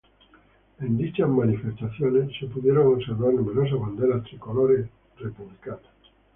En 0.79 0.97
dichas 0.97 1.29
manifestaciones 1.29 2.35
se 2.39 2.47
pudieron 2.47 2.95
observar 2.95 3.35
numerosas 3.35 3.79
banderas 3.79 4.23
tricolores 4.23 4.87
republicanas. 5.17 5.93